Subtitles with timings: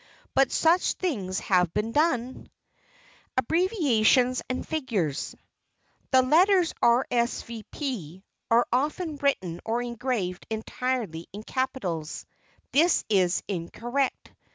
[0.33, 2.27] But such things have been done!
[2.27, 2.49] [Sidenote:
[3.37, 5.35] ABBREVIATIONS AND FIGURES]
[6.09, 7.05] The letters "R.
[7.11, 7.43] s.
[7.43, 7.61] v.
[7.71, 12.25] p." are often written or engraved entirely in capitals.
[12.71, 14.31] This is incorrect.